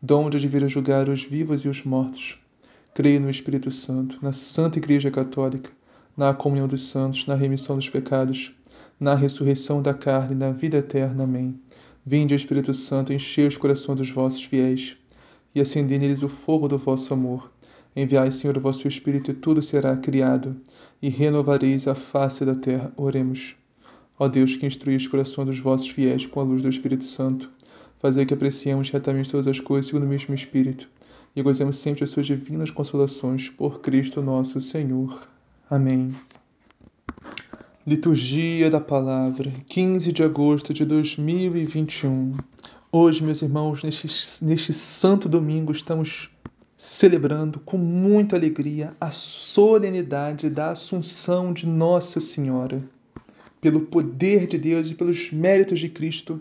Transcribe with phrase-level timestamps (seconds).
[0.00, 2.38] donde de vir a julgar os vivos e os mortos.
[2.94, 5.70] Creio no Espírito Santo, na Santa Igreja Católica,
[6.16, 8.52] na comunhão dos santos, na remissão dos pecados,
[8.98, 11.24] na ressurreição da carne, na vida eterna.
[11.24, 11.58] Amém.
[12.04, 14.96] Vinde, Espírito Santo, enchei os corações dos vossos fiéis
[15.54, 17.52] e acendei neles o fogo do vosso amor.
[17.94, 20.56] Enviai, Senhor, o vosso Espírito, e tudo será criado,
[21.02, 22.92] e renovareis a face da terra.
[22.96, 23.56] Oremos.
[24.18, 27.50] Ó Deus, que instrui os corações dos vossos fiéis com a luz do Espírito Santo,
[27.98, 30.88] fazer que apreciemos retamente todas as coisas segundo o mesmo Espírito
[31.34, 35.28] e gozemos sempre as suas divinas consolações por Cristo nosso Senhor.
[35.70, 36.14] Amém.
[37.86, 42.36] Liturgia da Palavra, 15 de agosto de 2021.
[42.90, 44.06] Hoje, meus irmãos, neste,
[44.44, 46.30] neste santo domingo, estamos
[46.76, 52.82] celebrando com muita alegria a solenidade da Assunção de Nossa Senhora.
[53.60, 56.40] Pelo poder de Deus e pelos méritos de Cristo,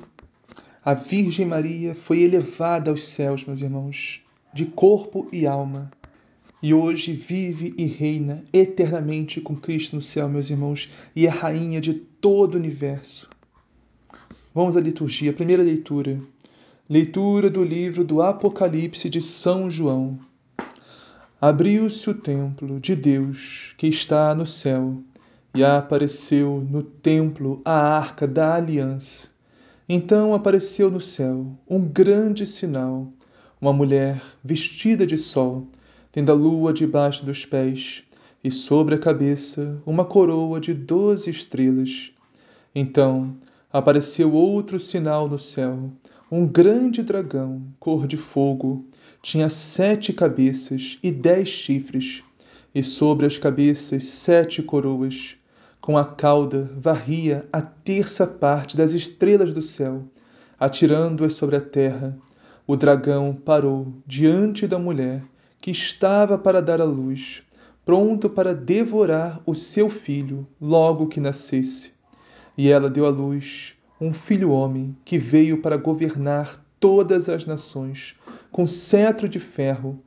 [0.88, 5.92] a Virgem Maria foi elevada aos céus, meus irmãos, de corpo e alma.
[6.64, 11.82] E hoje vive e reina eternamente com Cristo no céu, meus irmãos, e é rainha
[11.82, 13.30] de todo o universo.
[14.56, 15.34] Vamos à liturgia.
[15.34, 16.22] Primeira leitura.
[16.90, 20.18] Leitura do livro do Apocalipse de São João.
[21.42, 25.04] Abriu-se o templo de Deus que está no céu,
[25.54, 29.36] e apareceu no templo a arca da aliança.
[29.90, 33.08] Então apareceu no céu um grande sinal,
[33.62, 35.66] uma mulher vestida de sol,
[36.12, 38.04] tendo a lua debaixo dos pés,
[38.44, 42.12] e sobre a cabeça uma coroa de doze estrelas.
[42.76, 43.38] Então
[43.72, 45.90] apareceu outro sinal no céu,
[46.30, 48.86] um grande dragão, cor de fogo,
[49.22, 52.24] tinha sete cabeças e dez chifres,
[52.76, 55.37] e sobre as cabeças sete coroas
[55.88, 60.04] com a cauda varria a terça parte das estrelas do céu,
[60.60, 62.18] atirando-as sobre a terra.
[62.68, 65.24] O dragão parou diante da mulher
[65.62, 67.42] que estava para dar à luz,
[67.86, 71.94] pronto para devorar o seu filho logo que nascesse.
[72.58, 78.14] E ela deu à luz um filho homem que veio para governar todas as nações
[78.52, 79.98] com cetro de ferro.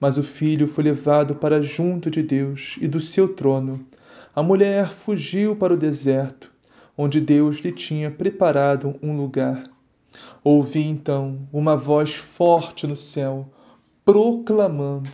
[0.00, 3.86] Mas o filho foi levado para junto de Deus e do seu trono
[4.34, 6.52] a mulher fugiu para o deserto,
[6.96, 9.64] onde Deus lhe tinha preparado um lugar.
[10.42, 13.48] Ouvi então uma voz forte no céu,
[14.04, 15.10] proclamando: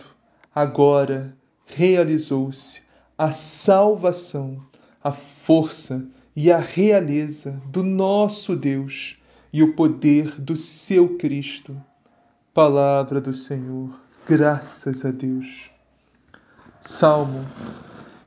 [0.53, 2.81] Agora realizou-se
[3.17, 4.61] a salvação,
[5.03, 6.05] a força
[6.35, 9.17] e a realeza do nosso Deus
[9.53, 11.75] e o poder do seu Cristo.
[12.53, 13.89] Palavra do Senhor,
[14.27, 15.69] graças a Deus.
[16.81, 17.45] Salmo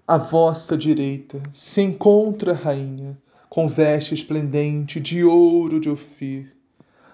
[0.08, 3.14] à vossa direita se encontra a rainha,
[3.50, 6.50] com veste esplendente de ouro de Ofir.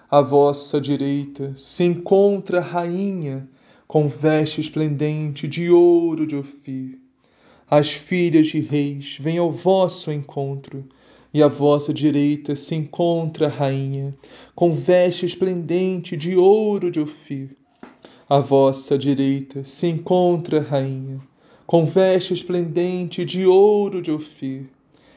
[0.09, 3.49] À vossa direita se encontra a rainha,
[3.85, 6.97] com veste esplendente de ouro de Ofir.
[7.69, 10.87] As filhas de reis vêm ao vosso encontro,
[11.33, 14.15] e à vossa direita se encontra a rainha,
[14.55, 17.57] com veste esplendente de ouro de Ofir.
[18.29, 21.19] À vossa direita se encontra a rainha,
[21.65, 24.65] com veste esplendente de ouro de Ofir.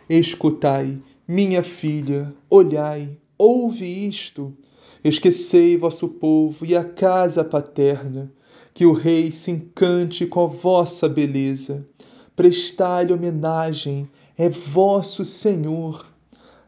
[0.09, 4.57] Escutai, minha filha, olhai, ouve isto.
[5.05, 8.33] Esquecei vosso povo e a casa paterna,
[8.73, 11.87] que o rei se encante com a vossa beleza.
[12.35, 16.07] Prestai-lhe homenagem, é vosso Senhor.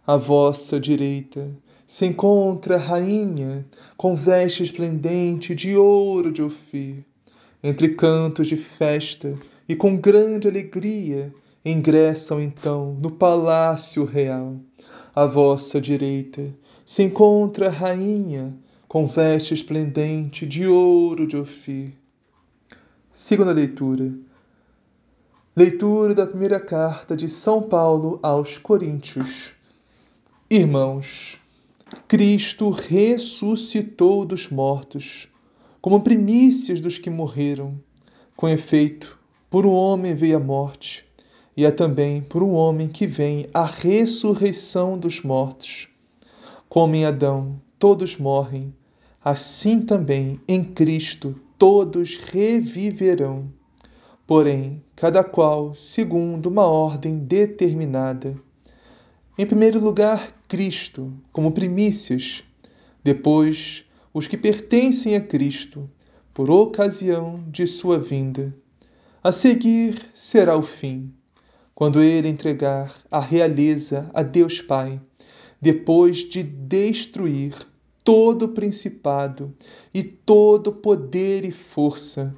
[0.07, 1.51] À vossa direita
[1.87, 3.67] se encontra a rainha,
[3.97, 7.05] com veste esplendente de ouro de Ofir.
[7.63, 9.35] Entre cantos de festa,
[9.71, 11.33] e com grande alegria
[11.65, 14.57] ingressam então no palácio real.
[15.15, 16.53] À vossa direita
[16.85, 18.53] se encontra a rainha
[18.89, 21.93] com veste esplendente de ouro de Ofir.
[23.13, 24.13] Segunda leitura.
[25.57, 29.53] Leitura da primeira carta de São Paulo aos Coríntios.
[30.51, 31.39] Irmãos,
[32.09, 35.29] Cristo ressuscitou dos mortos,
[35.81, 37.81] como primícias dos que morreram.
[38.35, 39.20] Com efeito,
[39.51, 41.05] por um homem veio a morte,
[41.57, 45.89] e é também por um homem que vem a ressurreição dos mortos.
[46.69, 48.73] Como em Adão todos morrem,
[49.25, 53.53] assim também em Cristo todos reviverão.
[54.25, 58.37] Porém, cada qual segundo uma ordem determinada.
[59.37, 62.45] Em primeiro lugar, Cristo, como primícias,
[63.03, 65.91] depois, os que pertencem a Cristo,
[66.33, 68.55] por ocasião de sua vinda.
[69.23, 71.13] A seguir será o fim,
[71.75, 74.99] quando ele entregar a realeza a Deus Pai,
[75.61, 77.55] depois de destruir
[78.03, 79.55] todo principado
[79.93, 82.35] e todo poder e força,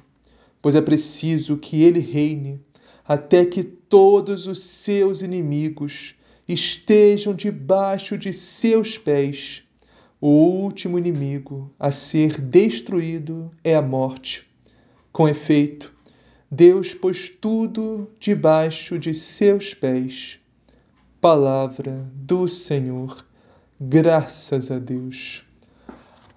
[0.61, 2.59] pois é preciso que ele reine
[3.07, 6.15] até que todos os seus inimigos
[6.45, 9.63] estejam debaixo de seus pés.
[10.19, 14.45] O último inimigo a ser destruído é a morte.
[15.13, 15.92] Com efeito,
[16.55, 20.39] Deus pôs tudo debaixo de seus pés.
[21.19, 23.25] Palavra do Senhor.
[23.81, 25.43] Graças a Deus.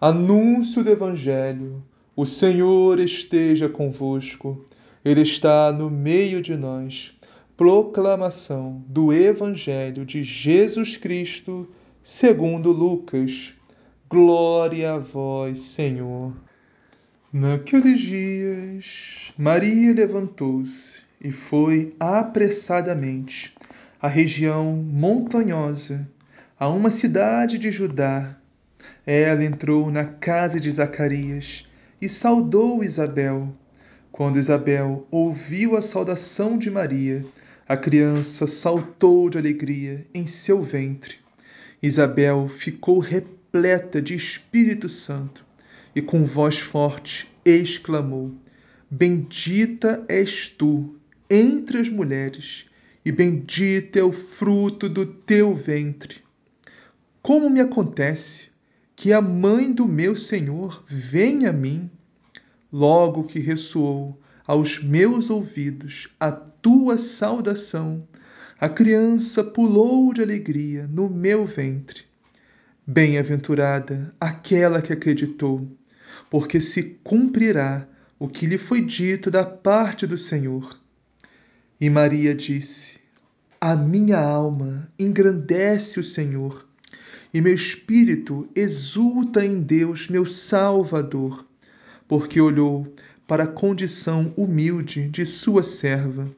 [0.00, 1.84] Anúncio do Evangelho.
[2.16, 4.64] O Senhor esteja convosco.
[5.04, 7.14] Ele está no meio de nós.
[7.54, 11.68] Proclamação do Evangelho de Jesus Cristo,
[12.02, 13.52] segundo Lucas.
[14.08, 16.32] Glória a vós, Senhor.
[17.32, 23.52] Naqueles dias, Maria levantou-se e foi apressadamente
[24.00, 26.08] à região montanhosa,
[26.58, 28.36] a uma cidade de Judá
[29.04, 31.66] ela entrou na casa de Zacarias
[32.00, 33.54] e saudou Isabel.
[34.12, 37.24] Quando Isabel ouviu a saudação de Maria,
[37.68, 41.16] a criança saltou de alegria em seu ventre.
[41.82, 45.45] Isabel ficou repleta de Espírito Santo
[45.96, 48.34] e, com voz forte, exclamou:
[48.90, 50.94] Bendita és tu
[51.30, 52.66] entre as mulheres,
[53.02, 56.18] e bendito é o fruto do teu ventre.
[57.22, 58.50] Como me acontece
[58.94, 61.90] que a mãe do meu Senhor venha a mim.
[62.70, 68.06] Logo que ressoou aos meus ouvidos a tua saudação,
[68.60, 72.04] a criança pulou de alegria no meu ventre.
[72.86, 75.68] Bem-aventurada aquela que acreditou,
[76.36, 77.88] porque se cumprirá
[78.18, 80.78] o que lhe foi dito da parte do Senhor.
[81.80, 82.96] E Maria disse:
[83.58, 86.68] A minha alma engrandece o Senhor
[87.32, 91.42] e meu espírito exulta em Deus, meu Salvador,
[92.06, 92.86] porque olhou
[93.26, 96.30] para a condição humilde de sua serva.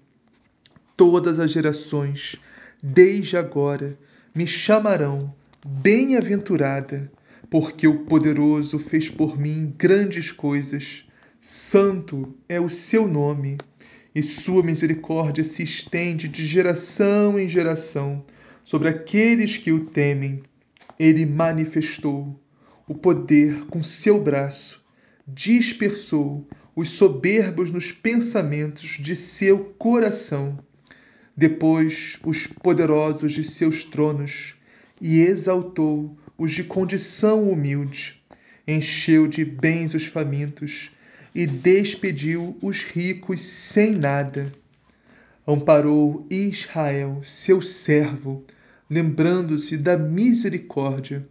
[0.97, 2.37] Todas as gerações,
[2.81, 3.99] desde agora,
[4.33, 5.35] me chamarão
[5.67, 7.11] bem-aventurada,
[7.51, 11.05] porque o poderoso fez por mim grandes coisas.
[11.41, 13.57] Santo é o seu nome,
[14.15, 18.25] e sua misericórdia se estende de geração em geração
[18.65, 20.43] sobre aqueles que o temem
[20.99, 22.39] ele manifestou
[22.87, 24.85] o poder com seu braço,
[25.27, 30.59] dispersou os soberbos nos pensamentos de seu coração,
[31.37, 34.55] depois os poderosos de seus tronos
[35.01, 38.23] e exaltou os de condição humilde,
[38.67, 40.93] encheu de bens os famintos
[41.35, 44.53] e despediu os ricos sem nada.
[45.47, 48.45] Amparou Israel, seu servo,
[48.89, 51.27] lembrando-se da misericórdia,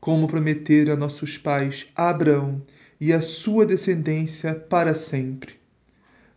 [0.00, 2.62] como prometera a nossos pais Abraão
[3.00, 5.54] e a sua descendência para sempre.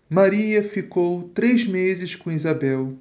[0.09, 2.97] Maria ficou três meses com Isabel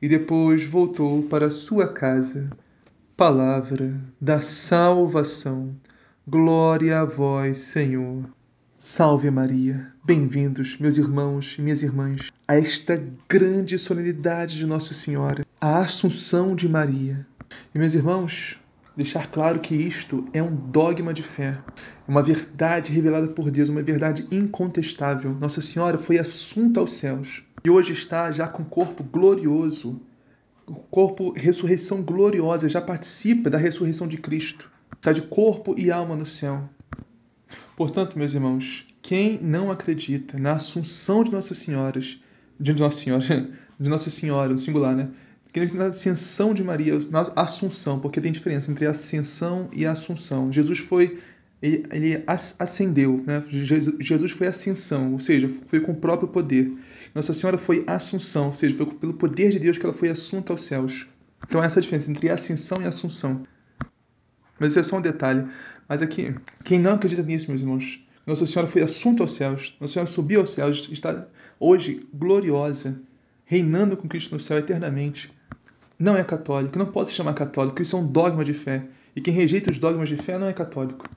[0.00, 2.50] e depois voltou para sua casa.
[3.24, 5.76] Palavra da salvação.
[6.26, 8.24] Glória a vós, Senhor.
[8.76, 9.92] Salve Maria.
[10.04, 16.56] Bem-vindos, meus irmãos e minhas irmãs, a esta grande solenidade de Nossa Senhora a Assunção
[16.56, 17.24] de Maria.
[17.72, 18.58] E, meus irmãos,
[18.96, 21.56] deixar claro que isto é um dogma de fé,
[22.08, 25.32] uma verdade revelada por Deus, uma verdade incontestável.
[25.32, 30.02] Nossa Senhora foi assunta aos céus e hoje está já com corpo glorioso,
[30.90, 36.26] corpo ressurreição gloriosa, já participa da ressurreição de Cristo, está de corpo e alma no
[36.26, 36.68] céu.
[37.76, 42.00] Portanto, meus irmãos, quem não acredita na assunção de Nossa Senhora,
[42.58, 45.10] de Nossa Senhora, de Nossa Senhora, no singular, né?
[45.52, 50.50] que na ascensão de Maria, na assunção, porque tem diferença entre ascensão e assunção.
[50.50, 51.18] Jesus foi,
[51.62, 53.44] ele, ele ascendeu, né?
[53.48, 56.72] Jesus foi ascensão, ou seja, foi com o próprio poder.
[57.14, 60.52] Nossa Senhora foi assunção, ou seja, foi pelo poder de Deus que ela foi assunta
[60.52, 61.06] aos céus.
[61.46, 63.46] Então essa é a diferença entre ascensão e assunção.
[64.58, 65.46] Mas isso é só um detalhe.
[65.88, 69.92] Mas aqui, quem não acredita nisso, meus irmãos, Nossa Senhora foi assunta aos céus, Nossa
[69.92, 71.26] Senhora subiu aos céus, está
[71.60, 73.00] hoje gloriosa,
[73.44, 75.32] reinando com Cristo no céu eternamente
[76.02, 78.84] não é católico, não pode se chamar católico, isso é um dogma de fé.
[79.14, 81.08] E quem rejeita os dogmas de fé não é católico.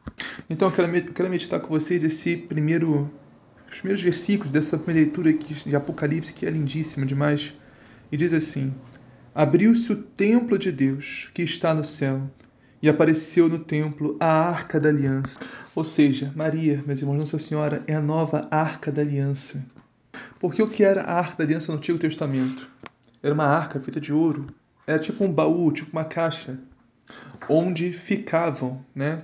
[0.49, 0.73] Então eu
[1.13, 3.09] quero, meditar com vocês esse primeiro,
[3.71, 7.53] os primeiros versículos dessa primeira leitura de Apocalipse, que é lindíssima demais.
[8.11, 8.73] E diz assim:
[9.33, 12.29] Abriu-se o templo de Deus que está no céu,
[12.81, 15.39] e apareceu no templo a arca da aliança.
[15.73, 19.65] Ou seja, Maria, meus irmãos, Nossa Senhora é a nova arca da aliança.
[20.39, 22.69] Porque o que era a arca da aliança no Antigo Testamento?
[23.23, 24.47] Era uma arca feita de ouro.
[24.85, 26.59] Era tipo um baú, tipo uma caixa,
[27.50, 29.24] onde ficavam, né?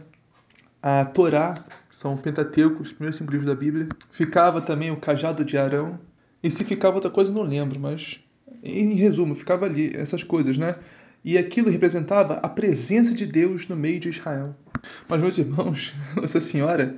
[0.81, 1.55] A Torá,
[1.91, 3.88] são o Pentateuco, os primeiros cinco livros da Bíblia.
[4.11, 6.00] Ficava também o cajado de Arão.
[6.41, 8.19] E se ficava outra coisa, não lembro, mas
[8.63, 10.75] em resumo, ficava ali essas coisas, né?
[11.23, 14.55] E aquilo representava a presença de Deus no meio de Israel.
[15.07, 16.97] Mas, meus irmãos, Nossa Senhora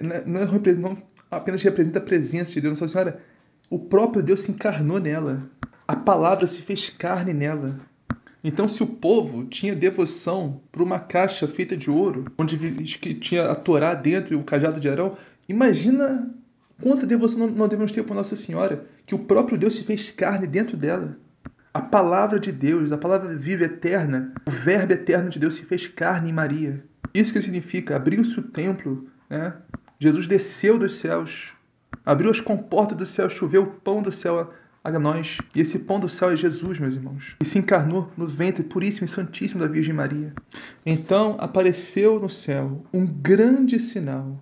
[0.00, 0.96] não, é não
[1.30, 3.20] apenas representa a presença de Deus, Nossa Senhora,
[3.68, 5.42] o próprio Deus se encarnou nela.
[5.86, 7.78] A palavra se fez carne nela.
[8.42, 12.56] Então, se o povo tinha devoção para uma caixa feita de ouro, onde
[12.98, 15.16] que tinha a Torá dentro e o cajado de Arão,
[15.48, 16.34] imagina
[16.80, 20.46] quanta devoção não devemos ter para Nossa Senhora, que o próprio Deus se fez carne
[20.46, 21.18] dentro dela.
[21.72, 25.86] A palavra de Deus, a palavra viva eterna, o verbo eterno de Deus se fez
[25.86, 26.82] carne em Maria.
[27.12, 29.54] Isso que significa, abriu-se o templo, né?
[29.98, 31.52] Jesus desceu dos céus,
[32.04, 35.38] abriu as comportas do céu, choveu o pão do céu a nós.
[35.54, 37.36] E esse pão do céu é Jesus, meus irmãos.
[37.40, 40.32] E se encarnou no ventre puríssimo e santíssimo da Virgem Maria.
[40.84, 44.40] Então apareceu no céu um grande sinal.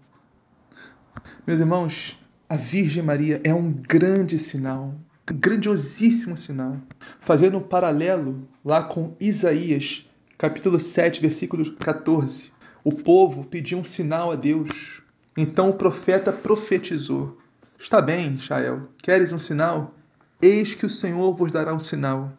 [1.47, 2.18] Meus irmãos,
[2.49, 4.95] a Virgem Maria é um grande sinal,
[5.26, 6.76] grandiosíssimo sinal,
[7.21, 12.52] fazendo um paralelo lá com Isaías, capítulo 7, versículo 14.
[12.85, 15.02] O povo pediu um sinal a Deus.
[15.37, 17.37] Então o profeta profetizou:
[17.78, 19.98] Está bem, Israel, queres um sinal?
[20.40, 22.33] Eis que o Senhor vos dará um sinal.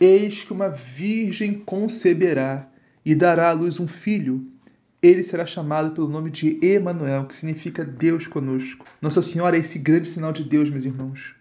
[0.00, 2.66] Eis que uma virgem conceberá
[3.04, 4.46] e dará à luz um filho.
[5.02, 8.86] Ele será chamado pelo nome de Emanuel, que significa Deus conosco.
[9.02, 11.34] Nossa Senhora é esse grande sinal de Deus, meus irmãos.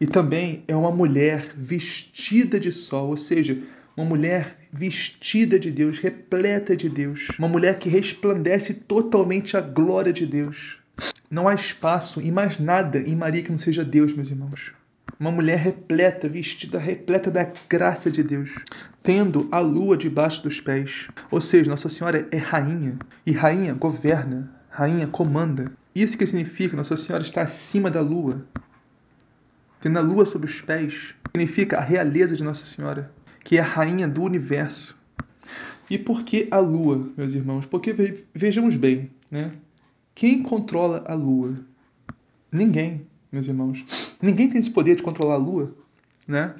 [0.00, 3.56] E também é uma mulher vestida de sol, ou seja,
[3.96, 10.12] uma mulher vestida de Deus, repleta de Deus, uma mulher que resplandece totalmente a glória
[10.12, 10.78] de Deus.
[11.30, 14.72] Não há espaço em mais nada em Maria que não seja Deus, meus irmãos.
[15.18, 18.64] Uma mulher repleta, vestida, repleta da graça de Deus,
[19.02, 21.08] tendo a lua debaixo dos pés.
[21.30, 25.70] Ou seja, Nossa Senhora é rainha, e rainha governa, rainha comanda.
[25.94, 28.44] Isso que significa Nossa Senhora está acima da lua,
[29.80, 33.10] tendo a lua sob os pés, significa a realeza de Nossa Senhora,
[33.44, 34.96] que é a rainha do universo.
[35.90, 37.66] E por que a lua, meus irmãos?
[37.66, 37.94] Porque
[38.34, 39.52] vejamos bem, né?
[40.14, 41.56] Quem controla a lua?
[42.50, 43.84] Ninguém, meus irmãos.
[44.22, 45.74] Ninguém tem esse poder de controlar a lua,
[46.26, 46.54] né?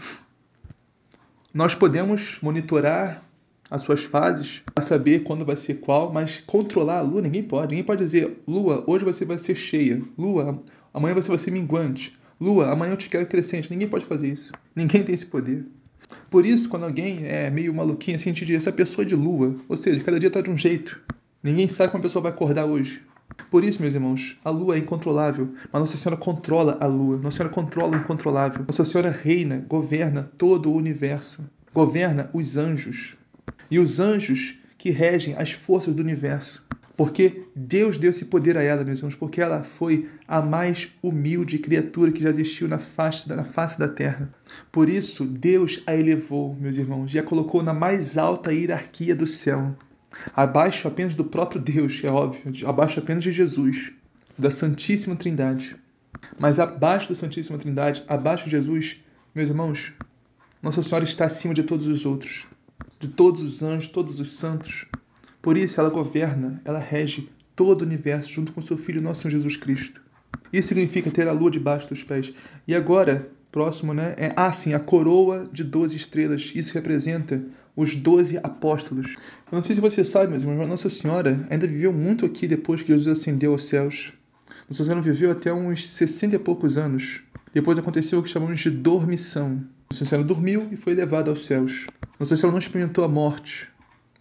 [1.53, 3.23] Nós podemos monitorar
[3.71, 7.69] as suas fases para saber quando vai ser qual, mas controlar a lua ninguém pode.
[7.69, 10.03] Ninguém pode dizer, lua, hoje você vai ser cheia.
[10.19, 10.61] Lua,
[10.93, 12.13] amanhã você vai ser minguante.
[12.41, 13.71] Lua, amanhã eu te quero crescente.
[13.71, 14.53] Ninguém pode fazer isso.
[14.75, 15.65] Ninguém tem esse poder.
[16.29, 19.15] Por isso, quando alguém é meio maluquinho assim, a gente diz, essa pessoa é de
[19.15, 19.55] lua.
[19.69, 21.01] Ou seja, cada dia está de um jeito.
[21.41, 23.01] Ninguém sabe como a pessoa vai acordar hoje.
[23.51, 27.17] Por isso, meus irmãos, a lua é incontrolável, mas Nossa Senhora controla a lua.
[27.19, 28.65] Nossa Senhora controla o incontrolável.
[28.67, 31.45] Nossa Senhora reina, governa todo o universo.
[31.73, 33.17] Governa os anjos.
[33.71, 36.65] E os anjos que regem as forças do universo.
[36.97, 41.59] Porque Deus deu esse poder a ela, meus irmãos, porque ela foi a mais humilde
[41.59, 44.33] criatura que já existiu na face, na face da terra.
[44.71, 49.27] Por isso, Deus a elevou, meus irmãos, e a colocou na mais alta hierarquia do
[49.27, 49.75] céu.
[50.35, 53.93] Abaixo apenas do próprio Deus, é óbvio, abaixo apenas de Jesus,
[54.39, 55.77] da Santíssima Trindade.
[56.39, 59.03] Mas abaixo da Santíssima Trindade, abaixo de Jesus,
[59.35, 59.93] meus irmãos,
[60.63, 62.47] Nossa Senhora está acima de todos os outros,
[62.99, 64.87] de todos os anjos, todos os santos.
[65.43, 69.33] Por isso ela governa, ela rege todo o universo junto com seu Filho, nosso Senhor
[69.33, 70.03] Jesus Cristo.
[70.53, 72.33] Isso significa ter a lua debaixo dos pés.
[72.67, 74.15] E agora, próximo, né?
[74.17, 76.53] É, ah, sim, a coroa de 12 estrelas.
[76.55, 77.43] Isso representa
[77.77, 79.17] os 12 apóstolos.
[79.51, 82.89] Eu não sei se você sabe, mas Nossa Senhora ainda viveu muito aqui depois que
[82.89, 84.13] Jesus ascendeu aos céus.
[84.69, 87.21] Nossa Senhora viveu até uns 60 e poucos anos.
[87.53, 89.63] Depois aconteceu o que chamamos de dormição.
[89.91, 91.87] Nossa Senhora dormiu e foi levada aos céus.
[92.19, 93.69] Nossa Senhora não experimentou a morte,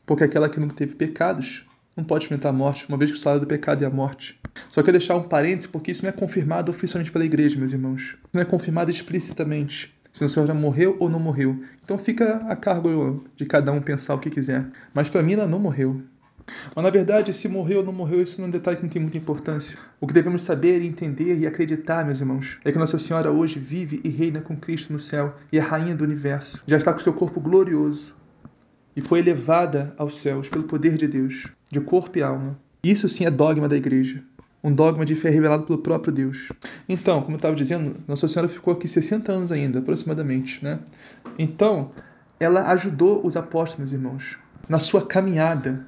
[0.06, 3.20] porque aquela que nunca teve pecados não pode experimentar a morte, uma vez que o
[3.20, 4.40] salário do pecado é a morte.
[4.70, 8.18] Só quero deixar um parênteses, porque isso não é confirmado oficialmente pela igreja, meus irmãos.
[8.34, 9.94] Não é confirmado explicitamente.
[10.14, 11.60] Se o Senhor já morreu ou não morreu.
[11.84, 14.66] Então fica a cargo de cada um pensar o que quiser.
[14.94, 16.02] Mas para mim ela não morreu.
[16.76, 18.90] Mas na verdade, se morreu ou não morreu, isso não é um detalhe que não
[18.90, 19.78] tem muita importância.
[20.00, 24.00] O que devemos saber, entender e acreditar, meus irmãos, é que Nossa Senhora hoje vive
[24.04, 26.64] e reina com Cristo no céu e é rainha do universo.
[26.68, 28.16] Já está com seu corpo glorioso,
[28.96, 32.60] e foi elevada aos céus pelo poder de Deus, de corpo e alma.
[32.84, 34.24] Isso sim é dogma da igreja.
[34.64, 36.50] Um dogma de fé revelado pelo próprio Deus.
[36.88, 40.64] Então, como eu estava dizendo, Nossa Senhora ficou aqui 60 anos ainda, aproximadamente.
[40.64, 40.80] Né?
[41.38, 41.92] Então,
[42.40, 44.40] ela ajudou os apóstolos, irmãos,
[44.70, 45.86] na sua caminhada.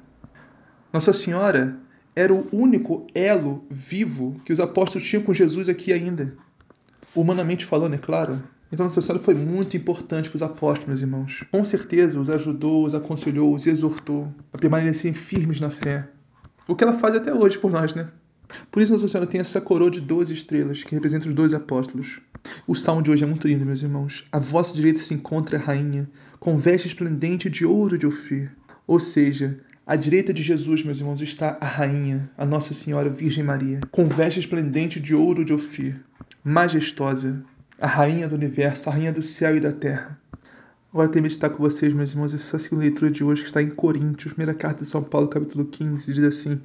[0.92, 1.78] Nossa Senhora
[2.14, 6.34] era o único elo vivo que os apóstolos tinham com Jesus aqui ainda.
[7.14, 8.42] Humanamente falando, é claro.
[8.70, 11.44] Então, Nossa Senhora foi muito importante para os apóstolos, meus irmãos.
[11.50, 16.08] Com certeza, os ajudou, os aconselhou, os exortou a permanecerem firmes na fé.
[16.66, 18.08] O que ela faz até hoje por nós, né?
[18.70, 22.20] Por isso, Nossa Senhora tem essa coroa de 12 estrelas que representa os dois apóstolos.
[22.66, 24.24] O salmo de hoje é muito lindo, meus irmãos.
[24.30, 28.52] A vossa direita se encontra a rainha, com veste esplendente de ouro de Ofir.
[28.86, 33.42] Ou seja, à direita de Jesus, meus irmãos, está a rainha, a Nossa Senhora Virgem
[33.42, 36.00] Maria, com veste esplendente de ouro de Ofir,
[36.44, 37.42] majestosa,
[37.80, 40.18] a rainha do universo, a rainha do céu e da terra.
[40.92, 43.68] Agora quero meditar com vocês, meus irmãos, essa segunda leitura de hoje que está em
[43.68, 46.60] Coríntios, primeira carta de São Paulo, capítulo 15, diz assim: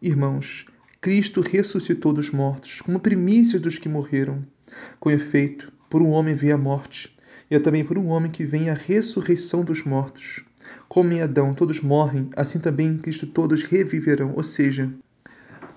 [0.00, 0.64] Irmãos,
[1.04, 4.42] Cristo ressuscitou dos mortos, como primícias dos que morreram.
[4.98, 7.14] Com efeito, por um homem veio a morte,
[7.50, 10.42] e é também por um homem que vem a ressurreição dos mortos.
[10.88, 14.32] Como em Adão todos morrem, assim também em Cristo todos reviverão.
[14.34, 14.90] Ou seja,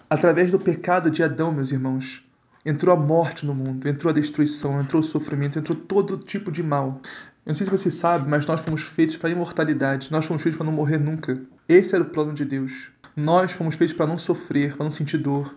[0.10, 2.26] através do pecado de Adão, meus irmãos,
[2.66, 6.64] entrou a morte no mundo, entrou a destruição, entrou o sofrimento, entrou todo tipo de
[6.64, 7.02] mal.
[7.46, 10.10] Eu não sei se você sabe, mas nós fomos feitos para a imortalidade.
[10.10, 11.38] Nós fomos feitos para não morrer nunca.
[11.68, 12.92] Esse era o plano de Deus.
[13.18, 15.56] Nós fomos feitos para não sofrer, para não sentir dor,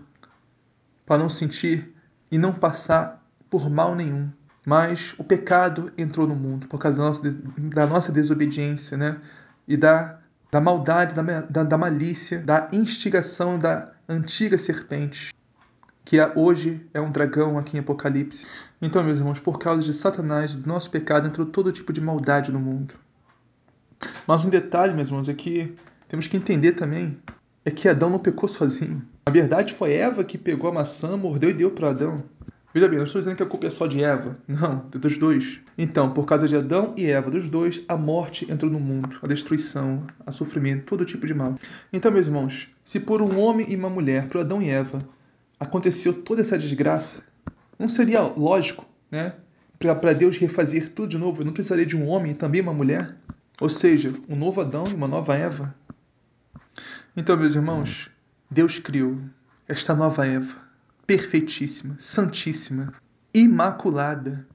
[1.05, 1.95] para não sentir
[2.33, 4.31] e não passar por mal nenhum.
[4.65, 7.23] Mas o pecado entrou no mundo por causa da nossa,
[7.59, 9.21] da nossa desobediência, né?
[9.69, 10.19] E da,
[10.51, 15.35] da maldade, da, da, da malícia, da instigação da antiga serpente
[16.03, 18.47] que hoje é um dragão aqui em Apocalipse.
[18.81, 22.51] Então, meus irmãos, por causa de Satanás, do nosso pecado, entrou todo tipo de maldade
[22.51, 22.95] no mundo.
[24.27, 25.77] Mas um detalhe, meus irmãos, é que
[26.09, 27.21] temos que entender também
[27.65, 29.03] é que Adão não pecou sozinho.
[29.27, 32.23] Na verdade, foi Eva que pegou a maçã, mordeu e deu para Adão.
[32.73, 34.39] Veja bem, não estou dizendo que a culpa é só de Eva.
[34.47, 35.61] Não, dos dois.
[35.77, 39.27] Então, por causa de Adão e Eva, dos dois, a morte entrou no mundo, a
[39.27, 41.57] destruição, a sofrimento, todo tipo de mal.
[41.93, 45.01] Então, meus irmãos, se por um homem e uma mulher, por Adão e Eva,
[45.59, 47.25] aconteceu toda essa desgraça,
[47.77, 49.35] não seria lógico, né?
[49.79, 53.17] Para Deus refazer tudo de novo, não precisaria de um homem e também uma mulher?
[53.61, 55.75] Ou seja, um novo Adão e uma nova Eva?
[57.21, 58.09] Então, meus irmãos,
[58.51, 59.19] Deus criou
[59.69, 60.57] esta nova Eva,
[61.07, 62.95] perfeitíssima, santíssima,
[63.35, 64.47] imaculada.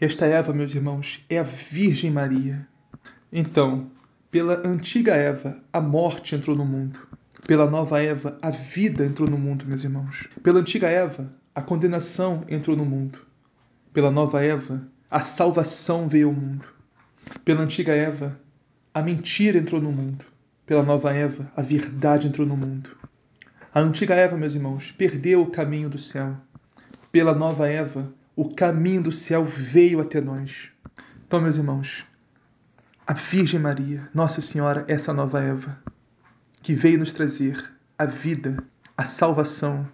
[0.00, 2.66] Esta Eva, meus irmãos, é a Virgem Maria.
[3.32, 3.88] Então,
[4.32, 6.98] pela antiga Eva, a morte entrou no mundo.
[7.46, 10.28] Pela nova Eva, a vida entrou no mundo, meus irmãos.
[10.42, 13.20] Pela antiga Eva, a condenação entrou no mundo.
[13.92, 16.66] Pela nova Eva, a salvação veio ao mundo.
[17.44, 18.36] Pela antiga Eva,
[18.92, 20.24] a mentira entrou no mundo.
[20.68, 22.90] Pela nova Eva, a verdade entrou no mundo.
[23.72, 26.36] A antiga Eva, meus irmãos, perdeu o caminho do céu.
[27.10, 30.70] Pela nova Eva, o caminho do céu veio até nós.
[31.26, 32.04] Então, meus irmãos,
[33.06, 35.78] a Virgem Maria, Nossa Senhora, essa nova Eva,
[36.60, 38.62] que veio nos trazer a vida,
[38.94, 39.88] a salvação,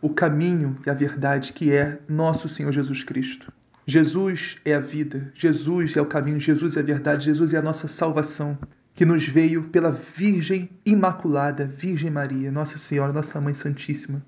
[0.00, 3.52] o caminho e a verdade que é nosso Senhor Jesus Cristo.
[3.84, 7.62] Jesus é a vida, Jesus é o caminho, Jesus é a verdade, Jesus é a
[7.62, 8.56] nossa salvação,
[8.94, 14.24] que nos veio pela Virgem Imaculada, Virgem Maria, Nossa Senhora, Nossa Mãe Santíssima.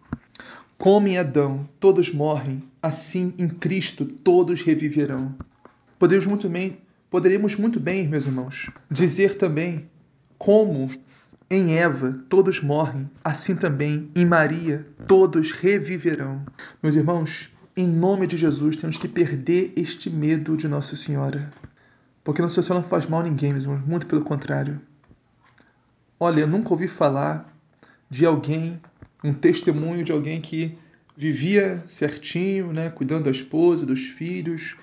[0.79, 5.35] Como em Adão todos morrem, assim em Cristo todos reviverão.
[5.99, 6.79] Podemos muito bem,
[7.11, 9.89] poderíamos muito bem, meus irmãos, dizer também
[10.39, 10.91] como
[11.49, 16.45] em Eva todos morrem, assim também em Maria todos reviverão.
[16.83, 21.53] Meus irmãos, em nome de Jesus temos que perder este medo de Nossa Senhora.
[22.25, 24.81] Porque Nossa Senhora não faz mal a ninguém, meus irmãos, muito pelo contrário.
[26.19, 27.53] Olha, eu nunca ouvi falar
[28.09, 28.81] de alguém,
[29.25, 30.79] um testemunho de alguém que
[31.17, 34.77] vivia certinho, né, cuidando da esposa, dos filhos,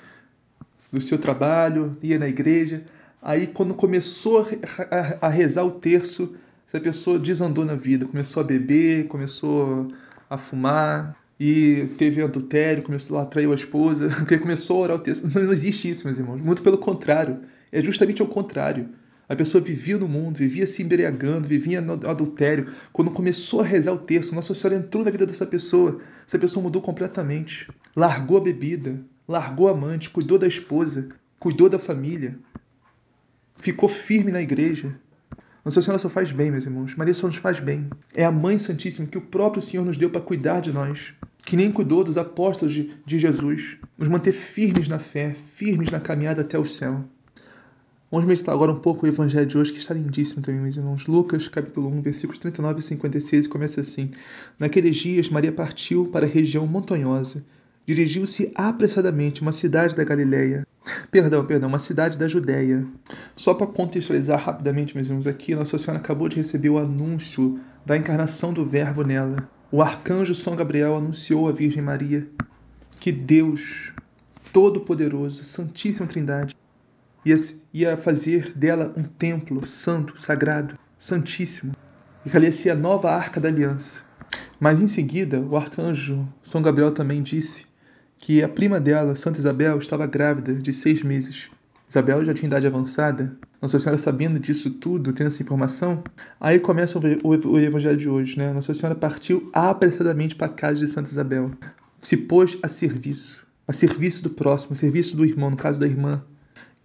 [0.92, 2.84] do seu trabalho, ia na igreja.
[3.22, 4.48] Aí, quando começou
[5.22, 6.36] a rezar o terço,
[6.68, 9.88] essa pessoa desandou na vida, começou a beber, começou
[10.30, 15.00] a fumar e teve adultério, começou a atrair a esposa, porque começou a orar o
[15.00, 15.26] texto.
[15.26, 16.42] Não existe isso, meus irmãos.
[16.42, 17.40] Muito pelo contrário.
[17.72, 18.90] É justamente ao contrário.
[19.28, 22.68] A pessoa vivia no mundo, vivia se embriagando, vivia no adultério.
[22.92, 26.02] Quando começou a rezar o texto, Nossa Senhora entrou na vida dessa pessoa.
[26.28, 27.70] Essa pessoa mudou completamente.
[27.96, 32.38] Largou a bebida, largou a amante, cuidou da esposa, cuidou da família.
[33.56, 34.96] Ficou firme na igreja,
[35.64, 36.96] nossa Senhora só faz bem, meus irmãos.
[36.96, 37.88] Maria só nos faz bem.
[38.16, 41.14] É a Mãe Santíssima que o próprio Senhor nos deu para cuidar de nós.
[41.50, 43.80] Que nem cuidou dos apóstolos de, de Jesus.
[43.98, 47.04] Nos manter firmes na fé, firmes na caminhada até o céu.
[48.12, 51.08] Vamos meditar agora um pouco o evangelho de hoje, que está lindíssimo também, meus irmãos.
[51.08, 54.12] Lucas, capítulo 1, versículos 39 e 56, começa assim.
[54.60, 57.44] Naqueles dias, Maria partiu para a região montanhosa.
[57.84, 60.68] Dirigiu-se apressadamente a uma cidade da Galileia.
[61.10, 62.86] Perdão, perdão, uma cidade da Judéia.
[63.36, 67.98] Só para contextualizar rapidamente, meus irmãos, aqui, Nossa Senhora acabou de receber o anúncio da
[67.98, 69.50] encarnação do Verbo nela.
[69.72, 72.28] O arcanjo São Gabriel anunciou à Virgem Maria
[73.00, 73.94] que Deus
[74.52, 76.56] Todo-Poderoso, Santíssima Trindade,
[77.24, 77.36] ia,
[77.72, 81.74] ia fazer dela um templo santo, sagrado, santíssimo,
[82.26, 84.02] e que ali ia ser a nova arca da aliança.
[84.60, 87.68] Mas em seguida, o arcanjo São Gabriel também disse
[88.18, 91.48] que a prima dela, Santa Isabel, estava grávida de seis meses.
[91.88, 93.38] Isabel já tinha idade avançada.
[93.62, 96.02] Nossa Senhora, sabendo disso tudo, tendo essa informação,
[96.40, 98.54] aí começa o evangelho de hoje, né?
[98.54, 101.52] Nossa Senhora partiu apressadamente para a casa de Santa Isabel,
[102.02, 105.86] se pôs a serviço, a serviço do próximo, a serviço do irmão, no caso da
[105.86, 106.24] irmã,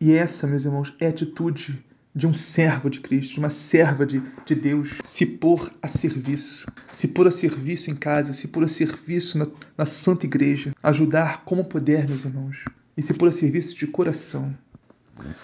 [0.01, 1.83] e essa, meus irmãos, é a atitude
[2.15, 6.67] de um servo de Cristo, de uma serva de, de Deus, se pôr a serviço,
[6.93, 9.47] se pôr a serviço em casa, se pôr a serviço na,
[9.79, 12.65] na Santa Igreja, ajudar como puder, meus irmãos,
[12.97, 14.55] e se pôr a serviço de coração.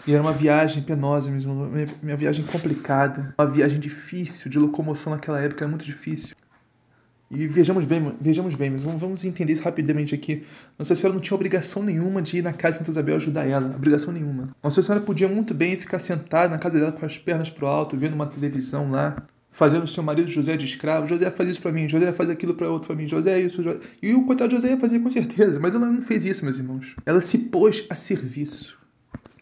[0.06, 5.40] E era uma viagem penosa, mesmo, uma, viagem complicada, uma viagem difícil de locomoção naquela
[5.40, 6.34] época, era muito difícil.
[7.30, 10.42] E vejamos bem, vejamos bem, mas vamos entender isso rapidamente aqui.
[10.76, 13.72] Nossa Senhora não tinha obrigação nenhuma de ir na casa de Santa Isabel ajudar ela,
[13.76, 14.48] obrigação nenhuma.
[14.60, 17.96] Nossa Senhora podia muito bem ficar sentada na casa dela com as pernas pro alto,
[17.96, 21.06] vendo uma televisão lá, fazendo o seu marido José de escravo.
[21.06, 23.62] José faz isso para mim, José faz aquilo para outro para mim, José é isso.
[23.62, 23.78] José...
[24.02, 26.96] E o coitado José ia fazer com certeza, mas ela não fez isso, meus irmãos.
[27.06, 28.76] Ela se pôs a serviço.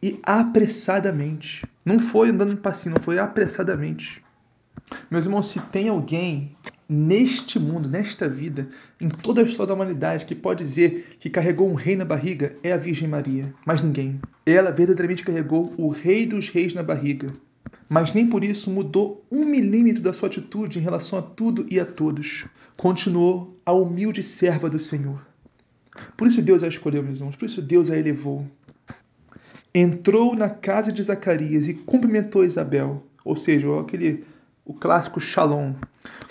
[0.03, 1.65] E apressadamente.
[1.85, 4.23] Não foi andando no passinho, não foi apressadamente.
[5.11, 6.51] Meus irmãos, se tem alguém
[6.89, 8.69] neste mundo, nesta vida,
[9.01, 12.57] em toda a história da humanidade, que pode dizer que carregou um rei na barriga,
[12.63, 13.53] é a Virgem Maria.
[13.67, 14.21] Mais ninguém.
[14.47, 17.33] Ela verdadeiramente carregou o Rei dos Reis na barriga.
[17.89, 21.79] Mas nem por isso mudou um milímetro da sua atitude em relação a tudo e
[21.79, 22.47] a todos.
[22.77, 25.27] Continuou a humilde serva do Senhor.
[26.17, 27.37] Por isso Deus a escolheu, meus irmãos.
[27.37, 28.47] Por isso Deus a elevou.
[29.75, 33.03] Entrou na casa de Zacarias e cumprimentou Isabel.
[33.25, 34.25] Ou seja, aquele
[34.65, 35.73] o clássico Shalom.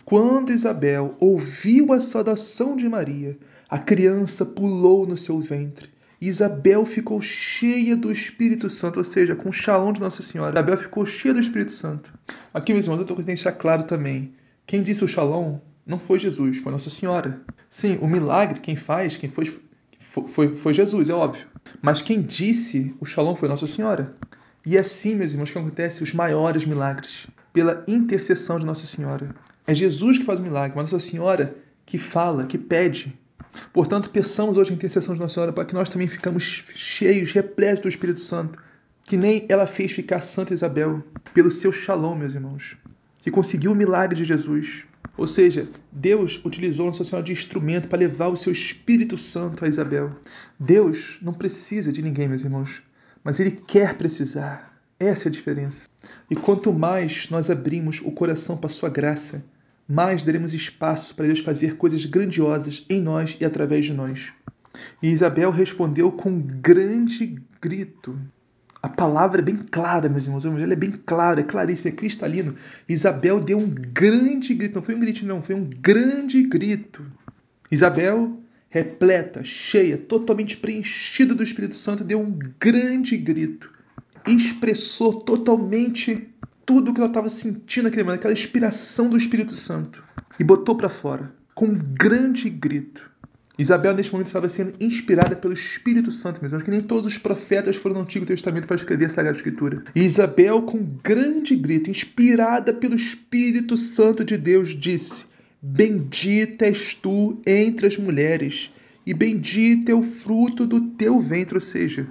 [0.05, 5.89] Quando Isabel ouviu a saudação de Maria, a criança pulou no seu ventre.
[6.21, 10.51] Isabel ficou cheia do Espírito Santo, ou seja, com o Shalom de Nossa Senhora.
[10.51, 12.13] Isabel ficou cheia do Espírito Santo.
[12.53, 14.33] Aqui, meus irmãos, eu estou que deixar claro também.
[14.65, 17.41] Quem disse o Shalom não foi Jesus, foi Nossa Senhora.
[17.69, 19.59] Sim, o milagre, quem faz, quem foi,
[20.25, 21.45] foi, foi Jesus, é óbvio.
[21.81, 24.15] Mas quem disse o Shalom foi Nossa Senhora.
[24.65, 29.35] E é assim, meus irmãos, que acontecem os maiores milagres, pela intercessão de Nossa Senhora.
[29.65, 33.17] É Jesus que faz o milagre, mas Nossa Senhora que fala, que pede.
[33.73, 37.81] Portanto, peçamos hoje a intercessão de Nossa Senhora para que nós também ficamos cheios, repletos
[37.83, 38.59] do Espírito Santo,
[39.03, 41.01] que nem ela fez ficar Santa Isabel,
[41.33, 42.77] pelo seu shalom, meus irmãos,
[43.19, 44.83] que conseguiu o milagre de Jesus.
[45.17, 49.67] Ou seja, Deus utilizou Nossa Senhora de instrumento para levar o seu Espírito Santo a
[49.67, 50.11] Isabel.
[50.59, 52.83] Deus não precisa de ninguém, meus irmãos,
[53.23, 54.79] mas Ele quer precisar.
[54.99, 55.89] Essa é a diferença.
[56.29, 59.43] E quanto mais nós abrimos o coração para a sua graça,
[59.87, 64.33] mais daremos espaço para Deus fazer coisas grandiosas em nós e através de nós.
[65.01, 68.19] E Isabel respondeu com um grande grito.
[68.87, 70.45] A palavra é bem clara, meus irmãos.
[70.45, 72.55] O evangelho é bem claro, é claríssimo, é cristalino.
[72.87, 74.75] Isabel deu um grande grito.
[74.75, 77.05] Não foi um grito, não, foi um grande grito.
[77.69, 83.69] Isabel, repleta, cheia, totalmente preenchida do Espírito Santo, deu um grande grito.
[84.25, 86.29] Expressou totalmente
[86.65, 90.01] tudo o que ela estava sentindo naquele momento, aquela inspiração do Espírito Santo,
[90.39, 93.11] e botou para fora com um grande grito.
[93.57, 97.75] Isabel, neste momento, estava sendo inspirada pelo Espírito Santo, mesmo que nem todos os profetas
[97.75, 99.83] foram no Antigo Testamento para escrever a Sagrada Escritura.
[99.95, 105.25] E Isabel, com grande grito, inspirada pelo Espírito Santo de Deus, disse:
[105.59, 108.71] Bendita és tu entre as mulheres,
[109.07, 112.05] e bendito é o fruto do teu ventre, ou seja,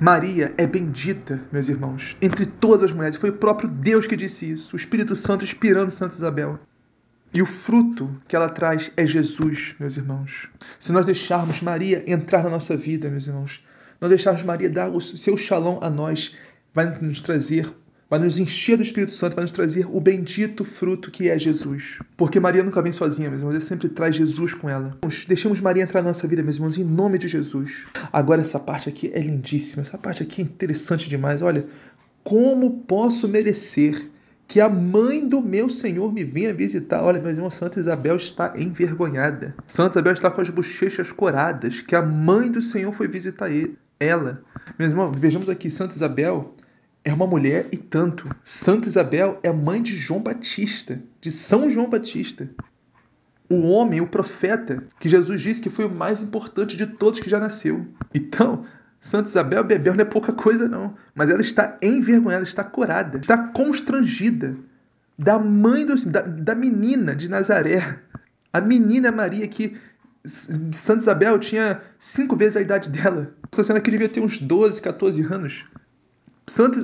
[0.00, 3.16] Maria é bendita, meus irmãos, entre todas as mulheres.
[3.16, 6.58] Foi o próprio Deus que disse isso, o Espírito Santo inspirando Santa Isabel.
[7.36, 10.48] E o fruto que ela traz é Jesus, meus irmãos.
[10.80, 13.62] Se nós deixarmos Maria entrar na nossa vida, meus irmãos,
[14.00, 16.34] não deixarmos Maria dar o seu shalom a nós,
[16.72, 17.70] vai nos trazer
[18.08, 21.98] vai nos encher do Espírito Santo, vai nos trazer o bendito fruto que é Jesus.
[22.16, 24.96] Porque Maria nunca vem sozinha, meus irmãos, ela sempre traz Jesus com ela.
[25.28, 27.84] Deixemos Maria entrar na nossa vida, meus irmãos, em nome de Jesus.
[28.12, 31.42] Agora, essa parte aqui é lindíssima, essa parte aqui é interessante demais.
[31.42, 31.66] Olha,
[32.22, 34.08] como posso merecer
[34.48, 37.02] que a mãe do meu Senhor me venha visitar.
[37.02, 39.54] Olha, meus irmãos, Santa Isabel está envergonhada.
[39.66, 43.76] Santa Isabel está com as bochechas coradas, que a mãe do Senhor foi visitar ele,
[43.98, 44.42] ela.
[44.78, 46.54] Meus irmãos, vejamos aqui, Santa Isabel
[47.04, 48.28] é uma mulher e tanto.
[48.42, 52.48] Santa Isabel é mãe de João Batista, de São João Batista.
[53.48, 57.30] O homem, o profeta, que Jesus disse que foi o mais importante de todos que
[57.30, 57.86] já nasceu.
[58.12, 58.64] Então,
[59.00, 60.94] Santa Isabel Bebel não é pouca coisa, não.
[61.14, 64.56] Mas ela está envergonhada, está corada, está constrangida
[65.18, 67.98] da mãe do, da, da menina de Nazaré.
[68.52, 69.76] A menina Maria que
[70.24, 73.32] Santa Isabel tinha cinco vezes a idade dela.
[73.52, 75.64] Essa cena aqui devia ter uns 12, 14 anos.
[76.48, 76.80] Santa,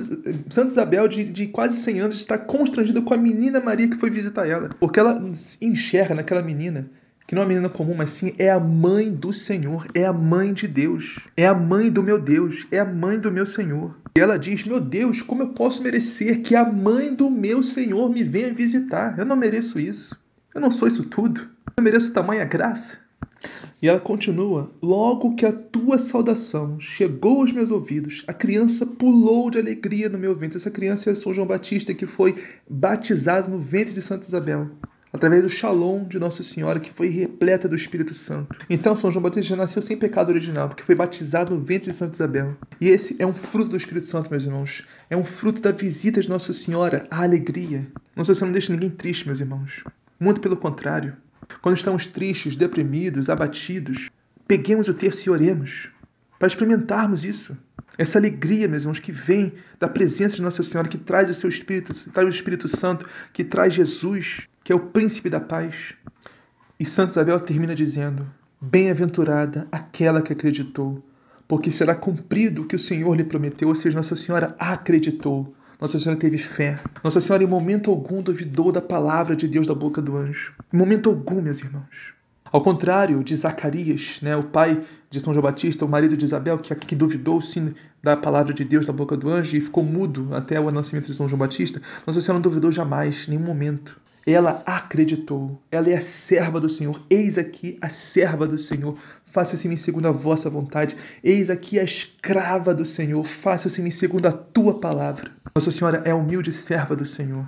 [0.49, 4.09] Santa Isabel, de, de quase 100 anos, está constrangida com a menina Maria que foi
[4.09, 4.69] visitar ela.
[4.79, 5.21] Porque ela
[5.61, 6.89] enxerga naquela menina
[7.27, 10.13] que não é uma menina comum, mas sim é a mãe do Senhor, é a
[10.13, 13.95] mãe de Deus, é a mãe do meu Deus, é a mãe do meu Senhor.
[14.15, 18.09] E ela diz: Meu Deus, como eu posso merecer que a mãe do meu Senhor
[18.09, 19.17] me venha visitar?
[19.17, 20.21] Eu não mereço isso.
[20.53, 21.49] Eu não sou isso tudo.
[21.75, 22.99] Eu mereço tamanha graça.
[23.81, 29.49] E ela continua: Logo que a tua saudação chegou aos meus ouvidos, a criança pulou
[29.49, 30.57] de alegria no meu ventre.
[30.57, 32.35] Essa criança é São João Batista, que foi
[32.69, 34.69] batizado no ventre de Santa Isabel,
[35.13, 38.57] através do shalom de Nossa Senhora, que foi repleta do Espírito Santo.
[38.67, 41.95] Então, São João Batista já nasceu sem pecado original, porque foi batizado no ventre de
[41.95, 42.57] Santa Isabel.
[42.81, 44.83] E esse é um fruto do Espírito Santo, meus irmãos.
[45.09, 47.87] É um fruto da visita de Nossa Senhora, a alegria.
[48.15, 49.83] Nossa Senhora não deixa ninguém triste, meus irmãos.
[50.19, 51.15] Muito pelo contrário.
[51.61, 54.09] Quando estamos tristes, deprimidos, abatidos,
[54.47, 55.89] peguemos o terço e oremos
[56.39, 57.55] para experimentarmos isso.
[57.97, 61.47] Essa alegria, meus irmãos, que vem da presença de Nossa Senhora, que traz o seu
[61.47, 65.93] Espírito, traz o Espírito Santo, que traz Jesus, que é o príncipe da paz.
[66.79, 68.25] E Santa Isabel termina dizendo:
[68.59, 71.03] Bem-aventurada aquela que acreditou,
[71.47, 75.53] porque será cumprido o que o Senhor lhe prometeu, ou seja, Nossa Senhora acreditou.
[75.79, 76.79] Nossa Senhora teve fé.
[77.03, 80.53] Nossa Senhora, em momento algum, duvidou da palavra de Deus da boca do anjo.
[80.71, 82.13] Em momento algum, meus irmãos.
[82.53, 86.59] Ao contrário de Zacarias, né, o pai de São João Batista, o marido de Isabel,
[86.59, 90.29] que, que duvidou sim da palavra de Deus da boca do anjo e ficou mudo
[90.31, 93.99] até o nascimento de São João Batista, Nossa Senhora não duvidou jamais, em nenhum momento.
[94.25, 97.01] Ela acreditou, ela é a serva do Senhor.
[97.09, 100.95] Eis aqui a serva do Senhor, faça-se-me segundo a vossa vontade.
[101.21, 105.29] Eis aqui a escrava do Senhor, faça-se-me segundo a tua palavra.
[105.53, 107.45] Nossa Senhora é a humilde serva do Senhor,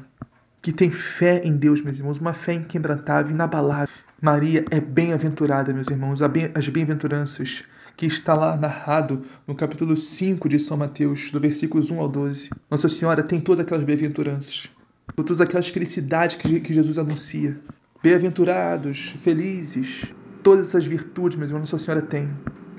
[0.62, 3.96] que tem fé em Deus, meus irmãos, uma fé inquebrantável, inabalável.
[4.22, 7.64] Maria é bem-aventurada, meus irmãos, as bem-aventuranças
[7.96, 12.50] que está lá narrado no capítulo 5 de São Mateus, do versículos 1 ao 12.
[12.70, 14.70] Nossa Senhora tem todas aquelas bem-aventuranças
[15.14, 17.58] por todas aquelas felicidades que, Jesus anuncia.
[18.02, 20.14] Bem-aventurados, felizes,
[20.44, 22.30] todas essas virtudes, irmãos, Nossa Senhora tem.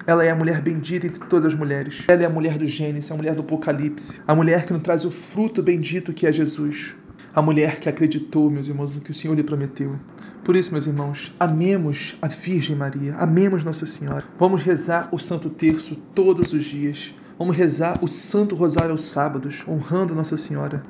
[0.06, 2.04] Ela é a mulher bendita entre todas as mulheres.
[2.06, 5.04] Ela é a mulher do Gênesis, a mulher do Apocalipse, a mulher que nos traz
[5.04, 6.94] o fruto bendito que é Jesus.
[7.34, 9.98] A mulher que acreditou, meus irmãos, no que o Senhor lhe prometeu.
[10.44, 14.24] Por isso, meus irmãos, amemos a Virgem Maria, amemos Nossa Senhora.
[14.38, 17.12] Vamos rezar o Santo Terço todos os dias.
[17.36, 20.82] Vamos rezar o Santo Rosário aos sábados, honrando Nossa Senhora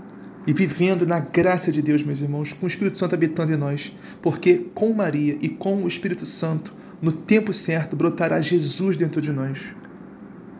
[0.46, 3.92] e vivendo na graça de Deus, meus irmãos, com o Espírito Santo habitando em nós,
[4.22, 9.32] porque com Maria e com o Espírito Santo, no tempo certo, brotará Jesus dentro de
[9.32, 9.74] nós.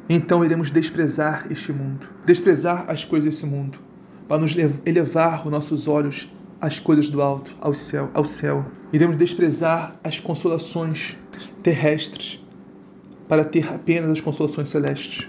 [0.09, 3.79] Então iremos desprezar este mundo, desprezar as coisas desse mundo,
[4.29, 8.65] para nos elevar os nossos olhos às coisas do alto, ao céu, ao céu.
[8.93, 11.17] Iremos desprezar as consolações
[11.63, 12.45] terrestres
[13.29, 15.29] para ter apenas as consolações celestes.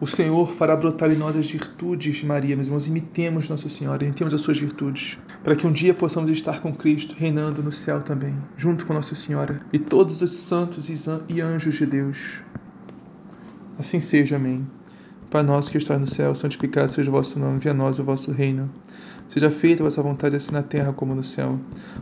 [0.00, 2.86] O Senhor fará brotar em nós as virtudes, Maria, meus irmãos.
[2.86, 7.14] Imitemos Nossa Senhora, imitemos as suas virtudes, para que um dia possamos estar com Cristo,
[7.18, 10.88] reinando no céu também, junto com Nossa Senhora e todos os santos
[11.28, 12.42] e anjos de Deus.
[13.78, 14.66] Assim seja, amém.
[15.28, 18.04] Pai nosso que está no céu, santificado seja o vosso nome, venha a nós o
[18.04, 18.70] vosso reino.
[19.28, 21.60] Seja feita a vossa vontade, assim na terra como no céu.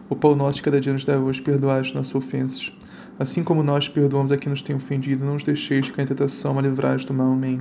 [0.08, 2.72] O pão nosso cada dia nos dá hoje, perdoai as nossas ofensas,
[3.18, 5.24] assim como nós perdoamos a quem nos tem ofendido.
[5.24, 7.32] Não nos deixeis cair em tentação, mas livrai-nos do mal.
[7.32, 7.60] Amém.